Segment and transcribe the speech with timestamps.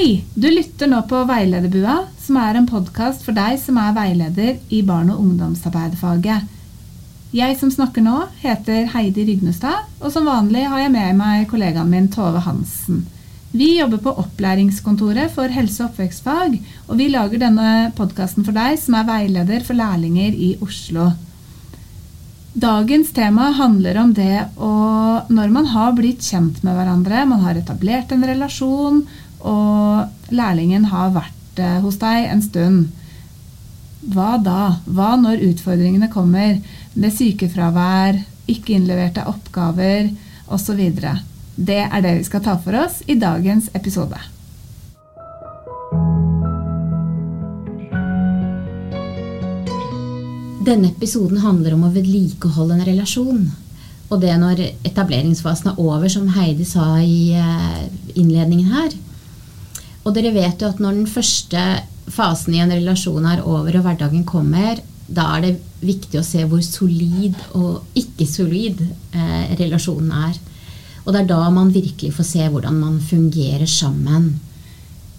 [0.00, 0.24] Hei!
[0.32, 4.78] Du lytter nå på Veilederbua, som er en podkast for deg som er veileder i
[4.80, 6.46] barn- og ungdomsarbeiderfaget.
[7.36, 11.92] Jeg som snakker nå, heter Heidi Rygnestad, og som vanlig har jeg med meg kollegaen
[11.92, 13.04] min Tove Hansen.
[13.52, 16.56] Vi jobber på Opplæringskontoret for helse- og oppvekstfag,
[16.88, 21.12] og vi lager denne podkasten for deg som er veileder for lærlinger i Oslo.
[22.56, 24.76] Dagens tema handler om det å
[25.28, 29.04] Når man har blitt kjent med hverandre, man har etablert en relasjon,
[29.46, 32.88] og lærlingen har vært eh, hos deg en stund.
[34.10, 34.80] Hva da?
[34.88, 36.58] Hva når utfordringene kommer?
[36.94, 38.18] Med sykefravær,
[38.50, 40.10] ikke innleverte oppgaver
[40.50, 40.80] osv.
[41.60, 44.18] Det er det vi skal ta for oss i dagens episode.
[50.60, 53.44] Denne episoden handler om å vedlikeholde en relasjon.
[54.10, 57.86] Og det når etableringsfasen er over, som Heidi sa i eh,
[58.18, 58.90] innledningen her.
[60.04, 61.64] Og dere vet jo at når den første
[62.10, 66.44] fasen i en relasjon er over og hverdagen kommer, da er det viktig å se
[66.46, 70.38] hvor solid og ikke solid eh, relasjonen er.
[71.04, 74.32] Og det er da man virkelig får se hvordan man fungerer sammen.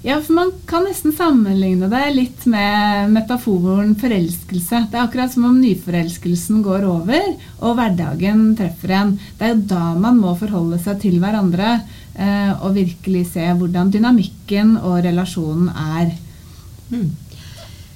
[0.02, 4.88] Ja, for Man kan nesten sammenligne det litt med metaforen forelskelse.
[4.90, 7.28] Det er akkurat som om nyforelskelsen går over,
[7.62, 9.12] og hverdagen treffer en.
[9.38, 11.84] Det er jo da man må forholde seg til hverandre
[12.16, 16.12] og virkelig se hvordan dynamikken og relasjonen er.
[16.92, 17.10] Mm.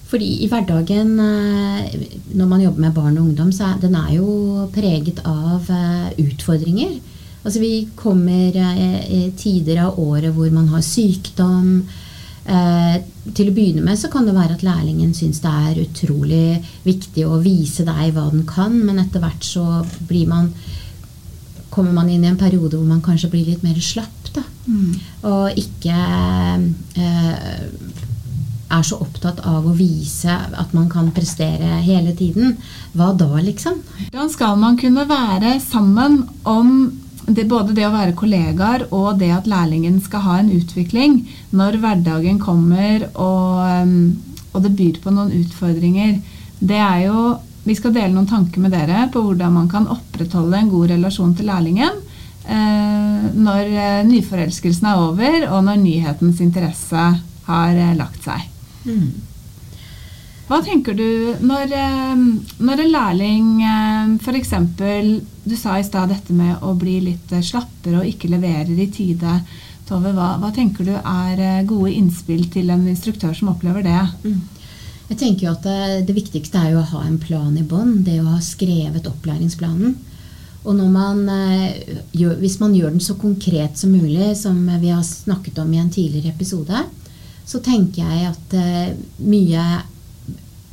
[0.06, 4.14] Fordi i hverdagen, eh, når man jobber med barn og ungdom, så er den er
[4.16, 7.00] jo preget av eh, utfordringer.
[7.44, 11.84] Altså Vi kommer eh, i tider av året hvor man har sykdom.
[12.46, 12.96] Eh,
[13.34, 17.26] til å begynne med så kan det være at lærlingen syns det er utrolig viktig
[17.26, 20.52] å vise deg hva den kan, men etter hvert så blir man
[21.76, 24.32] kommer man inn i en periode hvor man kanskje blir litt mer slapp.
[24.36, 24.92] da, mm.
[25.30, 27.62] Og ikke eh,
[28.76, 32.56] er så opptatt av å vise at man kan prestere hele tiden.
[32.98, 33.82] Hva da, liksom?
[34.10, 36.72] Hvordan skal man kunne være sammen om
[37.26, 41.24] det, både det å være kollegaer og det at lærlingen skal ha en utvikling
[41.58, 43.96] når hverdagen kommer og, um,
[44.54, 46.20] og det byr på noen utfordringer,
[46.62, 47.24] det er jo
[47.66, 51.34] Vi skal dele noen tanker med dere på hvordan man kan opprettholde en god relasjon
[51.38, 51.96] til lærlingen
[52.46, 57.06] eh, når eh, nyforelskelsen er over, og når nyhetens interesse
[57.48, 58.46] har eh, lagt seg.
[58.86, 59.08] Mm.
[60.46, 61.72] Hva tenker du når,
[62.62, 63.48] når en lærling
[64.22, 64.52] f.eks.
[64.78, 69.40] Du sa i stad dette med å bli litt slappere og ikke leverer i tide.
[69.90, 74.04] Tove, hva, hva, tenker du er gode innspill til en instruktør som opplever det?
[74.22, 74.44] Mm.
[75.06, 78.00] Jeg tenker jo at det, det, viktigste er jo å ha en plan i bånn.
[78.06, 79.96] Det å ha skrevet opplæringsplanen.
[80.66, 81.20] Og man,
[82.10, 85.78] gjør, hvis man gjør den så konkret som mulig, som vi har snakket om i
[85.78, 86.80] en tidligere episode,
[87.46, 88.56] så tenker jeg at
[89.22, 89.66] mye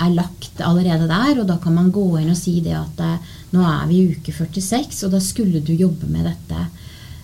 [0.03, 1.41] er lagt allerede der.
[1.41, 4.17] Og da kan man gå inn og si det at eh, nå er vi i
[4.17, 6.67] uke 46, og da skulle du jobbe med dette.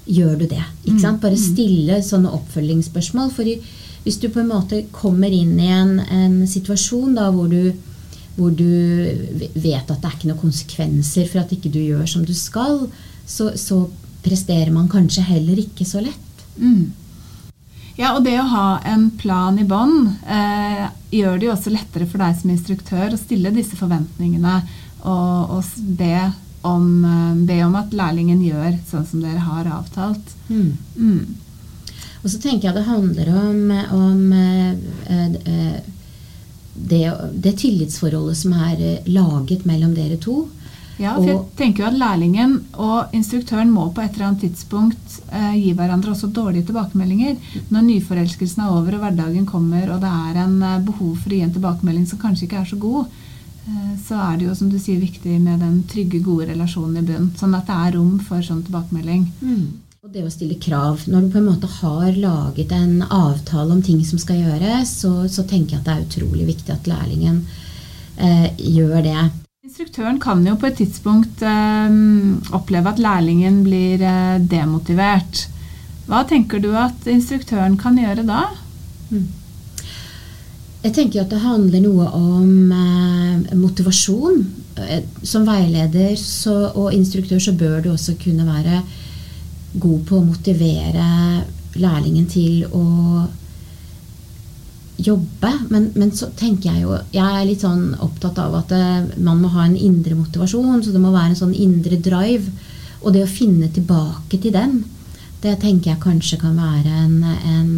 [0.09, 0.65] Gjør du det?
[0.87, 1.23] Ikke sant?
[1.23, 1.45] Bare mm.
[1.45, 3.33] stille sånne oppfølgingsspørsmål.
[3.35, 3.49] For
[4.05, 7.73] hvis du på en måte kommer inn i en, en situasjon da hvor du,
[8.37, 8.69] hvor du
[9.55, 12.87] vet at det er ikke noen konsekvenser for at ikke du gjør som du skal,
[13.29, 13.83] så, så
[14.25, 16.47] presterer man kanskje heller ikke så lett.
[16.57, 16.91] Mm.
[17.99, 22.07] Ja, og det å ha en plan i bånn eh, gjør det jo også lettere
[22.07, 24.61] for deg som instruktør å stille disse forventningene
[25.03, 26.29] og, og be,
[26.63, 30.35] om, eh, be, om, at lærlingen gjør sånn som dere har avtalt.
[30.47, 30.77] Mm.
[30.95, 31.25] Mm.
[32.23, 33.63] Og så tenker jeg det handler om,
[33.99, 34.73] om eh,
[35.07, 35.79] eh
[36.79, 40.45] det, det, tillitsforholdet som er eh, laget mellom dere to.
[40.99, 45.19] Ja, for jeg tenker jo at Lærlingen og instruktøren må på et eller annet tidspunkt
[45.31, 47.37] eh, gi hverandre også dårlige tilbakemeldinger.
[47.71, 51.39] Når nyforelskelsen er over og hverdagen kommer og det er en eh, behov for å
[51.39, 53.15] gi en tilbakemelding som kanskje ikke er så god,
[53.69, 57.07] eh, så er det jo som du sier viktig med den trygge, gode relasjonen i
[57.13, 57.31] bunn.
[57.39, 59.29] Sånn at det er rom for sånn tilbakemelding.
[59.39, 59.69] Mm.
[60.07, 61.01] Og det å stille krav.
[61.11, 65.11] Når du på en måte har laget en avtale om ting som skal gjøres, så,
[65.27, 67.41] så tenker jeg at det er utrolig viktig at lærlingen
[68.15, 69.25] eh, gjør det.
[69.67, 71.97] Instruktøren kan jo på et tidspunkt eh,
[72.55, 75.49] oppleve at lærlingen blir eh, demotivert.
[76.07, 78.45] Hva tenker du at instruktøren kan gjøre da?
[79.11, 79.27] Mm.
[80.87, 84.47] Jeg tenker at det handler noe om eh, motivasjon.
[84.79, 88.85] Eh, som veileder så, og instruktør så bør du også kunne være
[89.73, 91.09] god på å motivere
[91.79, 92.85] lærlingen til å
[94.99, 95.53] jobbe.
[95.71, 99.43] Men, men, så tenker jeg jo Jeg er litt sånn opptatt av at eh, man
[99.43, 100.83] må ha en indre motivasjon.
[100.83, 102.51] Så det må være en sånn indre drive.
[103.05, 104.81] Og det å finne tilbake til den,
[105.43, 107.77] det tenker jeg kanskje kan være en, en,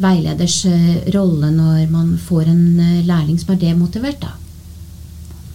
[0.00, 4.20] veileders eh, rolle når man får en eh, lærling som er demotivert.
[4.20, 4.34] da.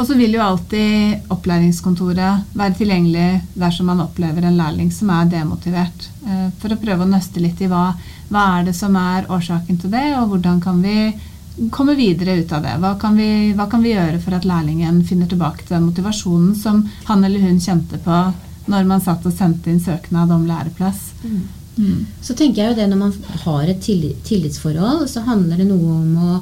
[0.02, 5.28] Og så vil jo alltid opplæringskontoret være tilgjengelig dersom man opplever en lærling som er
[5.30, 6.08] demotivert.
[6.26, 7.92] eh, For å prøve å nøste litt i hva,
[8.32, 11.14] hva er det som er årsaken til det, og hvordan kan vi
[11.70, 12.74] komme videre ut av det.
[12.82, 16.56] Hva kan, vi, hva kan vi gjøre for at lærlingen finner tilbake til den motivasjonen
[16.58, 18.22] som han eller hun kjente på
[18.72, 21.12] når man satt og sendte inn søknad om læreplass.
[21.78, 22.06] Mm.
[22.22, 23.14] Så tenker jeg jo det når man
[23.44, 26.40] har et tilli- tillitsforhold, så handler det noe om å,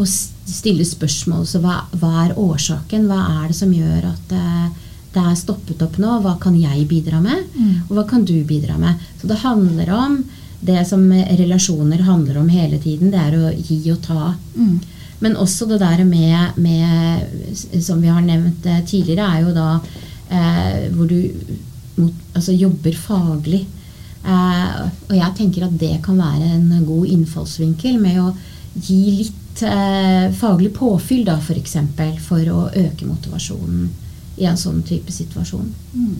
[0.00, 1.44] å stille spørsmål.
[1.48, 3.08] Så hva, hva er årsaken?
[3.10, 4.68] Hva er det som gjør at eh,
[5.12, 6.18] det er stoppet opp nå?
[6.24, 7.44] Hva kan jeg bidra med?
[7.56, 7.74] Mm.
[7.88, 9.02] Og hva kan du bidra med?
[9.20, 10.22] Så det handler om
[10.62, 13.10] det som relasjoner handler om hele tiden.
[13.12, 14.32] Det er å gi og ta.
[14.54, 14.78] Mm.
[15.22, 19.68] Men også det der med, med Som vi har nevnt eh, tidligere, er jo da
[20.32, 21.18] eh, hvor du
[22.00, 23.66] mot, altså jobber faglig.
[24.22, 24.80] Eh,
[25.10, 28.32] og jeg tenker at det kan være en god innfallsvinkel med å
[28.72, 33.90] gi litt eh, faglig påfyll, da, for eksempel, for å øke motivasjonen
[34.40, 35.68] i en sånn type situasjon.
[35.92, 36.14] Mm.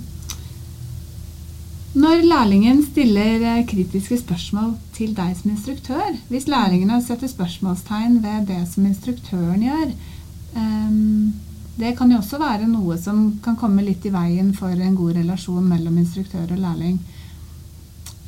[1.92, 8.46] Når lærlingen stiller eh, kritiske spørsmål til deg som instruktør, hvis lærlingene setter spørsmålstegn ved
[8.48, 9.90] det som instruktøren gjør,
[10.56, 11.32] ehm,
[11.76, 15.18] det kan jo også være noe som kan komme litt i veien for en god
[15.20, 16.96] relasjon mellom instruktør og lærling.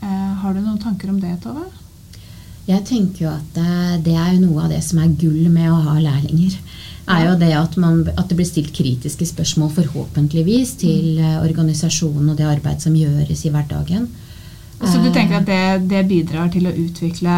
[0.04, 1.64] Eh, har du noen tanker om det, Tove?
[2.64, 5.68] Jeg tenker jo at eh, det er jo noe av det som er gull med
[5.68, 6.56] å ha lærlinger.
[7.04, 12.30] er jo det at, man, at det blir stilt kritiske spørsmål, forhåpentligvis, til eh, organisasjonen
[12.32, 14.08] og det arbeid som gjøres i hverdagen.
[14.80, 17.36] Så du Eh, tenker at det, det bidrar til å utvikle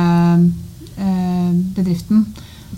[0.94, 2.24] eh, bedriften?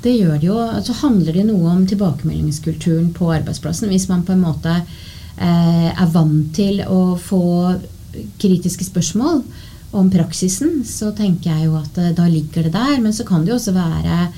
[0.00, 0.58] Det gjør det jo.
[0.84, 3.92] Så handler det noe om tilbakemeldingskulturen på arbeidsplassen.
[3.92, 4.72] Hvis man på en måte
[5.36, 7.76] eh, er vant til å få
[8.40, 9.42] kritiske spørsmål
[9.90, 12.98] om praksisen, så tenker jeg jo at eh, da ligger det der.
[13.00, 14.28] Men så kan det jo også være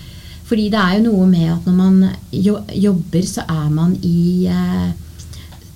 [0.50, 2.08] Fordi det er jo noe med at når man
[2.74, 4.90] jobber, så er man i eh,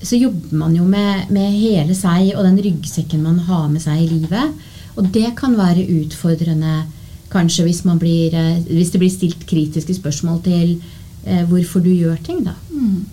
[0.02, 4.02] så jobber man jo med, med hele seg og den ryggsekken man har med seg
[4.02, 4.50] i livet.
[4.98, 6.82] Og det kan være utfordrende
[7.30, 10.76] kanskje hvis, man blir, eh, hvis det blir stilt kritiske spørsmål til
[11.24, 12.52] hvorfor du gjør ting, da.
[12.68, 13.06] Mm.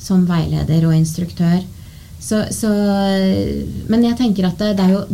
[0.00, 1.58] Som veileder og instruktør.
[2.20, 2.68] Så, så,
[3.88, 5.04] men jeg tenker at det, det jo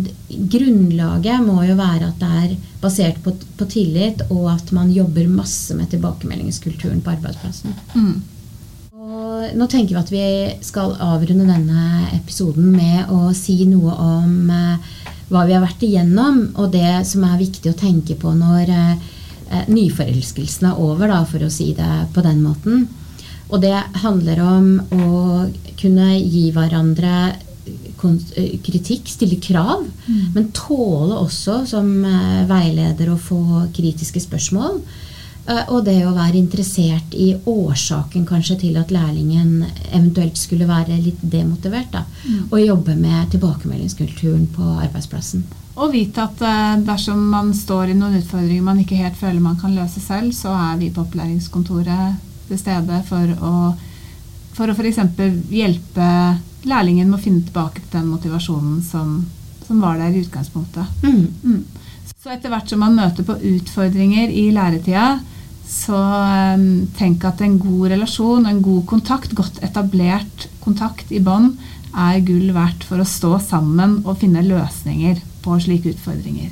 [0.51, 5.31] Grunnlaget må jo være at det er basert på, på tillit, og at man jobber
[5.31, 7.77] masse med tilbakemeldingskulturen på arbeidsplassen.
[7.95, 8.17] Mm.
[9.07, 10.27] Og nå tenker vi at vi
[10.67, 14.93] skal avrunde denne episoden med å si noe om eh,
[15.31, 19.17] hva vi har vært igjennom, og det som er viktig å tenke på når eh,
[19.71, 22.87] nyforelskelsen er over, da, for å si det på den måten.
[23.47, 25.11] Og det handler om å
[25.79, 29.85] kunne gi hverandre eh, kritikk, stille krav,
[30.35, 34.81] men tåle også som eh, veileder å få kritiske spørsmål.
[35.47, 40.99] Eh, Og det å være interessert i årsaken kanskje til at lærlingen eventuelt skulle være
[40.99, 41.93] litt demotivert.
[41.95, 42.03] Da,
[42.51, 45.47] Og jobbe med tilbakemeldingskulturen på arbeidsplassen.
[45.77, 46.41] Og vite at
[46.87, 50.55] dersom man står i noen utfordringer man ikke helt føler man kan løse selv, så
[50.57, 52.17] er vi på opplæringskontoret
[52.49, 53.57] til stede for å
[54.57, 55.01] for å f.eks.
[55.53, 56.11] hjelpe
[56.67, 59.19] lærlingen med å finne tilbake til den motivasjonen som,
[59.67, 61.03] som var der i utgangspunktet.
[61.05, 61.27] Mm.
[61.45, 62.13] Mm.
[62.17, 65.19] Så etter hvert som man møter på utfordringer i læretida,
[65.67, 65.99] så
[66.57, 71.59] um, tenk at en god relasjon og en god kontakt, godt etablert kontakt i bånd,
[71.97, 76.51] er gull verdt for å stå sammen og finne løsninger på slike utfordringer.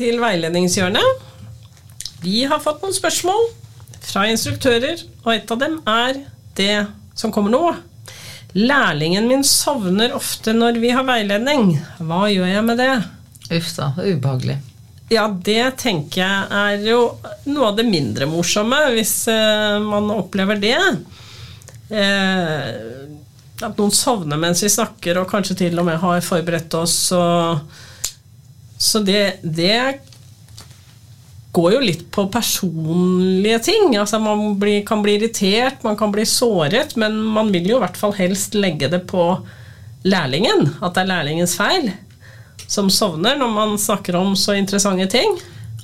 [0.00, 1.26] Til veiledningshjørnet.
[2.24, 3.46] Vi har fått noen spørsmål
[4.00, 6.22] fra instruktører, og et av dem er
[6.58, 6.74] det
[7.18, 7.62] som kommer nå.
[8.56, 11.76] Lærlingen min sovner ofte når vi har veiledning.
[12.00, 12.90] Hva gjør jeg med det?
[13.60, 14.58] Uff da, ubehagelig.
[15.10, 17.00] Ja, det tenker jeg er jo
[17.50, 20.78] noe av det mindre morsomme, hvis eh, man opplever det.
[21.90, 22.66] Eh,
[23.60, 26.96] at noen sovner mens vi snakker, og kanskje til og med har forberedt oss.
[27.16, 27.80] Og,
[28.80, 30.00] så det, det
[31.52, 33.96] går jo litt på personlige ting.
[34.00, 37.84] Altså Man blir, kan bli irritert, man kan bli såret, men man vil jo i
[37.84, 39.34] hvert fall helst legge det på
[40.08, 40.70] lærlingen.
[40.80, 41.90] At det er lærlingens feil
[42.70, 45.36] som sovner når man snakker om så interessante ting.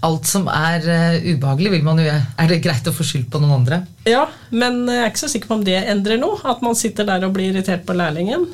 [0.07, 3.41] Alt som er uh, ubehagelig, vil man jo Er det greit å få skyld på
[3.43, 3.81] noen andre?
[4.07, 6.39] Ja, men jeg er ikke så sikker på om det endrer noe.
[6.47, 8.47] At man sitter der og blir irritert på lærlingen.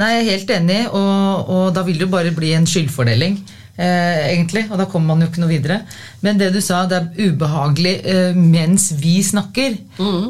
[0.00, 3.38] Nei, jeg er helt enig, og, og da vil det jo bare bli en skyldfordeling.
[3.74, 5.80] Eh, egentlig, og da kommer man jo ikke noe videre.
[6.22, 9.78] Men det du sa, det er ubehagelig eh, mens vi snakker.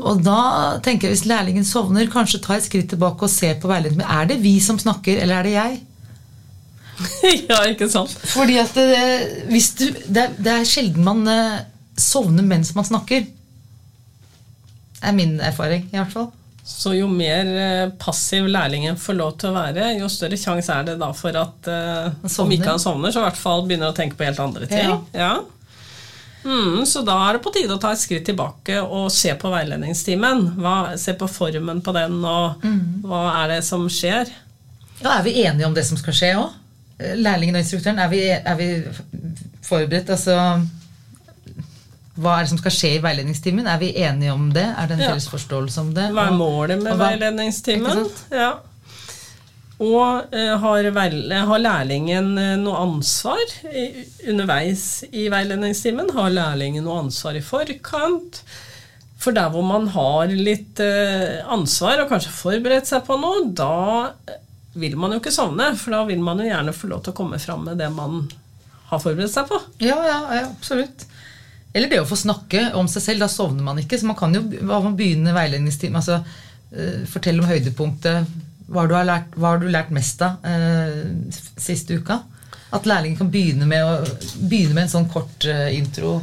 [0.01, 0.39] Og da
[0.85, 4.01] tenker jeg hvis lærlingen sovner, kanskje ta et skritt tilbake og se på veiledningen.
[4.05, 5.83] Men er det vi som snakker, eller er det jeg?
[7.51, 8.13] ja, ikke sant?
[8.33, 9.05] Fordi at det,
[9.51, 11.65] hvis du, det, det er sjelden man eh,
[12.01, 13.29] sovner mens man snakker.
[14.95, 16.31] Det er min erfaring, i hvert fall.
[16.65, 20.87] Så jo mer eh, passiv lærlingen får lov til å være, jo større sjanse er
[20.89, 23.97] det da for at uh, om ikke han sovner, så i hvert fall begynner å
[23.97, 24.95] tenke på helt andre ting.
[25.13, 25.35] Ja.
[26.45, 29.53] Mm, så da er det på tide å ta et skritt tilbake og se på
[29.53, 30.47] veiledningstimen.
[30.61, 32.65] Hva, se på formen på den, og
[33.05, 34.33] hva er det som skjer.
[35.03, 36.57] Ja, Er vi enige om det som skal skje òg?
[37.21, 38.69] Lærlingen og instruktøren, er vi, er vi
[39.65, 40.13] forberedt?
[40.17, 40.37] Altså
[42.15, 43.67] Hva er det som skal skje i veiledningstimen?
[43.67, 44.63] Er vi enige om det?
[44.79, 45.09] Er det en Ja.
[45.15, 46.11] felles forståelse om det?
[46.15, 48.05] Hva er målet med hva- veiledningstimen?
[48.31, 48.53] Ja.
[49.83, 50.87] Og uh, har,
[51.49, 56.13] har lærlingen eh, noe ansvar i, underveis i veiledningstimen?
[56.15, 58.39] Har lærlingen noe ansvar i forkant?
[59.19, 64.13] For der hvor man har litt uh, ansvar og kanskje forberedt seg på noe, da
[64.79, 67.19] vil man jo ikke sovne, for da vil man jo gjerne få lov til å
[67.19, 68.25] komme fram med det man
[68.93, 69.59] har forberedt seg på.
[69.83, 71.07] Ja, ja, ja, absolutt.
[71.75, 73.25] Eller det å få snakke om seg selv.
[73.25, 73.99] Da sovner man ikke.
[73.99, 76.21] Så man kan jo begynne man begynner veiledningstime altså,
[76.71, 78.37] eh, Fortelle om høydepunktet.
[78.71, 81.03] Hva du, har lært, hva har du lært mest av eh,
[81.61, 82.21] siste uka?
[82.75, 86.21] At lærlingen kan begynne med, å, begynne med en sånn kort eh, intro.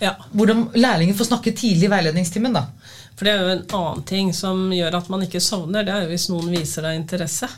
[0.00, 0.14] Ja.
[0.30, 2.54] Hvordan lærlingen får snakke tidlig i veiledningstimen.
[2.54, 2.68] da.
[3.14, 5.86] For det er jo en annen ting som gjør at man ikke sovner.
[5.86, 7.50] Det er jo hvis noen viser deg interesse.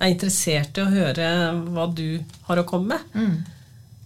[0.00, 1.28] Er interessert i å høre
[1.72, 2.06] hva du
[2.48, 3.20] har å komme med.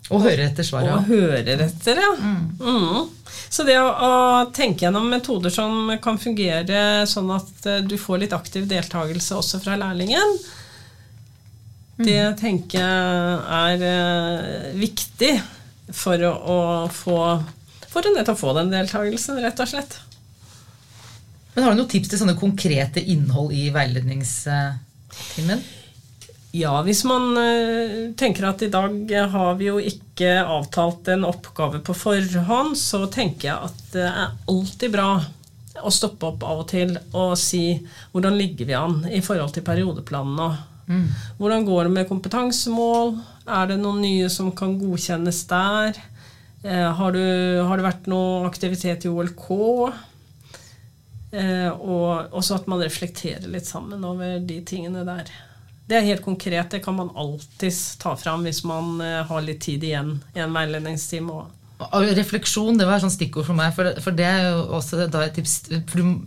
[0.09, 0.93] Og høre etter svaret.
[0.95, 2.13] Og hører etter, ja.
[2.17, 3.09] Mm.
[3.49, 4.13] Så det å, å
[4.57, 9.61] tenke gjennom metoder som kan fungere sånn at eh, du får litt aktiv deltakelse også
[9.65, 10.39] fra lærlingen,
[11.99, 15.33] det tenker jeg er eh, viktig
[15.91, 16.59] for å, å
[16.93, 17.17] få
[17.89, 19.97] For å nettopp få den deltakelsen, rett og slett.
[21.55, 25.65] Men Har du noen tips til sånne konkrete innhold i veiledningstimen?
[26.57, 31.83] Ja, hvis man eh, tenker at i dag har vi jo ikke avtalt en oppgave
[31.85, 35.11] på forhånd, så tenker jeg at det er alltid bra
[35.79, 37.79] å stoppe opp av og til og si
[38.15, 40.49] hvordan ligger vi an i forhold til periodeplanene.
[40.89, 41.09] Mm.
[41.37, 43.19] Hvordan går det med kompetansemål?
[43.45, 46.01] Er det noen nye som kan godkjennes der?
[46.65, 47.25] Eh, har, du,
[47.69, 49.51] har det vært noe aktivitet i OLK?
[51.29, 55.29] Eh, og også at man reflekterer litt sammen over de tingene der.
[55.89, 56.71] Det er helt konkret.
[56.71, 60.53] Det kan man alltids ta fram hvis man eh, har litt tid igjen i en
[60.53, 61.33] veiledningstime.
[61.33, 61.55] også.
[61.95, 63.73] Og Refleksjon det var et sånt stikkord for meg.
[63.77, 66.19] For, for det er jo også da et tips for du,